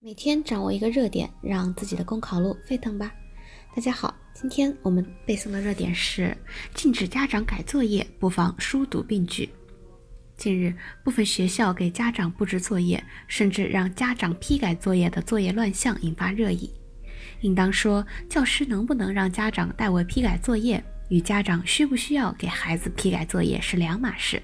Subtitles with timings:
[0.00, 3.12] 每天掌握一个热点，让自己的公考路沸腾吧！
[3.74, 6.36] 大家好，今天我们背诵的热点是
[6.72, 9.50] 禁止家长改作业，不妨书读并举。
[10.36, 10.72] 近日，
[11.02, 16.72] 部分学校给家长布置作业，甚至让家长批改作业的作业乱象引发热议。
[17.40, 24.40] 应当说，教师能不能让家长代为批改作业，与家长需不需要给孩子批改作业是两码事。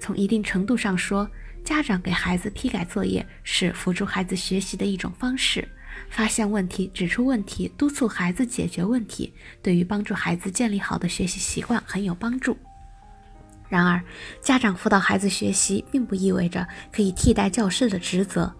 [0.00, 1.30] 从一定程度上说，
[1.64, 5.66] 家长给孩子批改作业是辅助孩子学习的一种方式，
[6.10, 9.32] 发现问题、指出问题、督促孩子解决问题，
[9.62, 12.56] 对于帮助孩子建立好的学习习惯很有帮助。
[13.66, 14.00] 然而，
[14.42, 18.54] 家长辅导孩子学习，并不意味着可以替代教师的职责。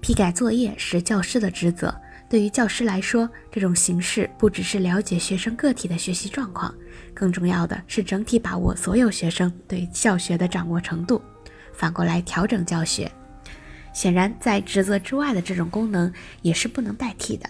[0.00, 1.94] 批改作业是教师的职责，
[2.28, 6.74] 对于教师来说，这种形式不只是了解学生个体的学习状况，
[7.14, 11.22] 更重要的是整体把握所有学生对教学的掌握程度。
[11.72, 13.10] 反过来调整教学，
[13.92, 16.12] 显然在职责之外的这种功能
[16.42, 17.48] 也是不能代替的。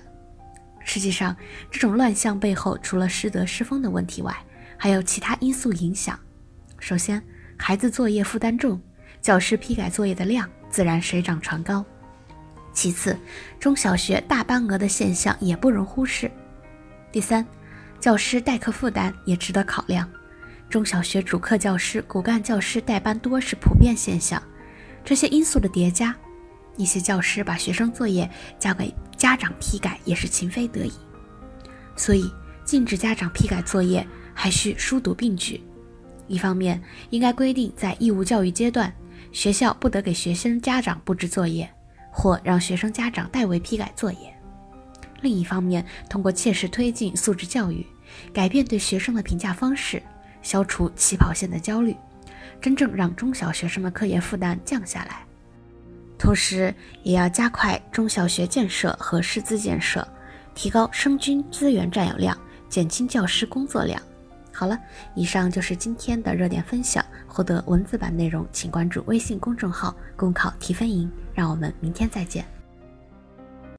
[0.83, 1.37] 实际上，
[1.71, 4.35] 这种乱象背后除了师德师风的问题外，
[4.77, 6.19] 还有其他因素影响。
[6.79, 7.23] 首先，
[7.57, 8.81] 孩子作业负担重，
[9.21, 11.85] 教师批改作业的量自然水涨船高。
[12.73, 13.17] 其次，
[13.59, 16.31] 中小学大班额的现象也不容忽视。
[17.13, 17.47] 第三，
[18.01, 20.09] 教师代课负担也值得考量。
[20.71, 24.41] 中小学主课教师、骨干教师代班多是普遍现象，
[25.05, 26.15] 这些因素的叠加，
[26.77, 30.93] 一些教师把学生作业交给家长批改也是情非得已。
[31.97, 32.31] 所以，
[32.65, 35.61] 禁止家长批改作业还需疏读并举。
[36.29, 38.95] 一方面，应该规定在义务教育阶段，
[39.33, 41.69] 学校不得给学生家长布置作业，
[42.13, 44.31] 或让学生家长代为批改作业；
[45.21, 47.85] 另一方面，通过切实推进素质教育，
[48.33, 50.01] 改变对学生的评价方式。
[50.43, 51.97] 消除起跑线的焦虑，
[52.61, 55.25] 真正让中小学生的课业负担降下来。
[56.19, 60.07] 同时，也要加快中小学建设和师资建设，
[60.55, 62.37] 提高生均资源占有量，
[62.69, 64.01] 减轻教师工作量。
[64.53, 64.79] 好了，
[65.15, 67.03] 以上就是今天的热点分享。
[67.27, 71.11] 获得文字版内容，请关注微信公众号“公考提分营”。
[71.33, 72.60] 让我们明天再见。